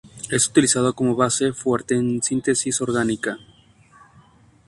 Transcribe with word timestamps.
Es 0.31 0.47
utilizado 0.47 0.95
como 0.95 1.15
base 1.15 1.53
fuerte 1.53 1.93
en 1.93 2.23
síntesis 2.23 2.81
orgánica. 2.81 3.37